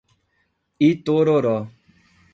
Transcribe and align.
Itororó 0.89 1.55